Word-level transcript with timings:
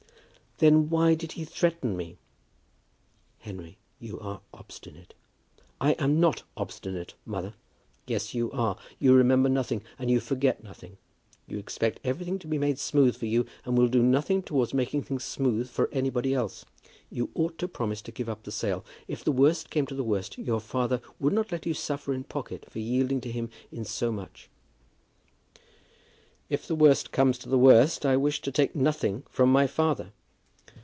"Then 0.61 0.91
why 0.91 1.15
did 1.15 1.31
he 1.31 1.43
threaten 1.43 1.97
me?" 1.97 2.19
"Henry, 3.39 3.79
you 3.99 4.19
are 4.19 4.41
obstinate." 4.53 5.15
"I 5.79 5.93
am 5.93 6.19
not 6.19 6.43
obstinate, 6.55 7.15
mother." 7.25 7.55
"Yes, 8.05 8.35
you 8.35 8.51
are. 8.51 8.77
You 8.99 9.15
remember 9.15 9.49
nothing, 9.49 9.81
and 9.97 10.11
you 10.11 10.19
forget 10.19 10.63
nothing. 10.63 10.97
You 11.47 11.57
expect 11.57 11.99
everything 12.03 12.37
to 12.37 12.45
be 12.47 12.59
made 12.59 12.77
smooth 12.77 13.17
for 13.17 13.25
you, 13.25 13.47
and 13.65 13.75
will 13.75 13.87
do 13.87 14.03
nothing 14.03 14.43
towards 14.43 14.71
making 14.71 15.01
things 15.01 15.23
smooth 15.23 15.67
for 15.67 15.89
anybody 15.91 16.31
else. 16.35 16.63
You 17.09 17.31
ought 17.33 17.57
to 17.57 17.67
promise 17.67 18.03
to 18.03 18.11
give 18.11 18.29
up 18.29 18.43
the 18.43 18.51
sale. 18.51 18.85
If 19.07 19.23
the 19.23 19.31
worst 19.31 19.71
came 19.71 19.87
to 19.87 19.95
the 19.95 20.03
worst, 20.03 20.37
your 20.37 20.59
father 20.59 21.01
would 21.19 21.33
not 21.33 21.51
let 21.51 21.65
you 21.65 21.73
suffer 21.73 22.13
in 22.13 22.23
pocket 22.25 22.67
for 22.69 22.77
yielding 22.77 23.19
to 23.21 23.31
him 23.31 23.49
in 23.71 23.83
so 23.83 24.11
much." 24.11 24.47
"If 26.49 26.67
the 26.67 26.75
worst 26.75 27.11
comes 27.11 27.39
to 27.39 27.49
the 27.49 27.57
worst, 27.57 28.05
I 28.05 28.15
wish 28.15 28.41
to 28.41 28.51
take 28.51 28.75
nothing 28.75 29.23
from 29.27 29.51
my 29.51 29.65
father." 29.65 30.11